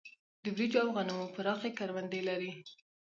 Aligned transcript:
د 0.43 0.45
وريجو 0.53 0.79
او 0.83 0.89
غنمو 0.95 1.31
پراخې 1.35 1.69
کروندې 1.77 2.21
لري. 2.29 2.51